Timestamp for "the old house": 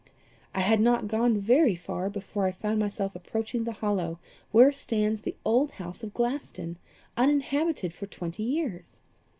5.21-6.01